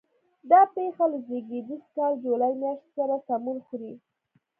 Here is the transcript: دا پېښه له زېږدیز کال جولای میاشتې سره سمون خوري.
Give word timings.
دا 0.49 0.61
پېښه 0.75 1.03
له 1.11 1.17
زېږدیز 1.27 1.83
کال 1.95 2.13
جولای 2.23 2.53
میاشتې 2.61 2.89
سره 2.97 3.15
سمون 3.27 3.57
خوري. 3.67 3.93